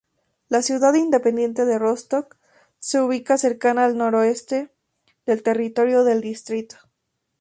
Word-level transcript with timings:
La 0.49 0.63
ciudad 0.63 0.95
independiente 0.95 1.63
de 1.63 1.77
Rostock 1.77 2.35
se 2.79 2.99
ubica 3.01 3.37
cercana 3.37 3.85
al 3.85 3.97
noroeste 3.99 4.71
del 5.27 5.43
territorio 5.43 6.03
del 6.03 6.21
distrito. 6.21 6.77